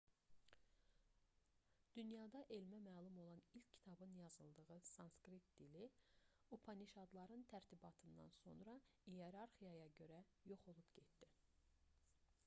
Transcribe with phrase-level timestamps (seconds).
[1.97, 5.83] dünyada elmə məlum olan ilk kitabın yazıldığı sanskrit dili
[6.59, 8.77] upanişadların tərtibatından sonra
[9.15, 10.23] iyerarxiyaya görə
[10.55, 11.31] yox olub getdi